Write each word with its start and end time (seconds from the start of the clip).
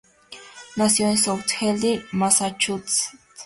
Nació 0.77 1.09
en 1.09 1.17
South 1.19 1.45
Hadley, 1.61 2.03
Massachusetts. 2.11 3.11